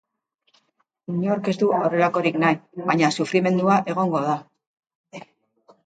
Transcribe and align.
Inork 1.15 1.51
ez 1.53 1.55
du 1.65 1.69
horrelakorik 1.81 2.41
nahi, 2.45 2.59
baina 2.91 3.13
sufrimendua 3.21 3.79
egongo 3.97 4.27
da. 4.29 4.39